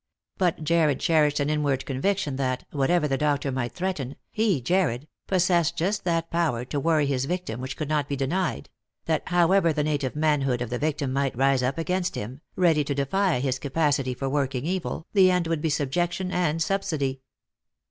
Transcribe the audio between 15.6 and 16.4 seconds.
be subjection